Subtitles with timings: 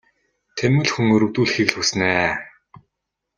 [0.57, 2.31] Тэнэмэл хүн өрөвдүүлэхийг л хүснэ ээ.